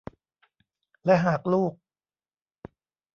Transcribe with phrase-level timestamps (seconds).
[1.05, 1.73] และหากลูก